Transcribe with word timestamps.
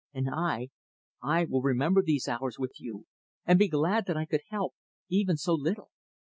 And 0.15 0.27
I 0.33 0.69
I 1.21 1.45
will 1.45 1.61
remember 1.61 2.01
these 2.01 2.27
hours 2.27 2.57
with 2.57 2.73
you, 2.79 3.05
and 3.45 3.59
be 3.59 3.67
glad 3.67 4.07
that 4.07 4.17
I 4.17 4.25
could 4.25 4.41
help 4.49 4.73
even 5.09 5.37
so 5.37 5.53
little. 5.53 5.91